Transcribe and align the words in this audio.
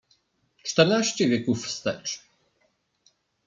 "Czternaście 0.63 1.27
wieków 1.29 1.65
wstecz." 1.67 2.29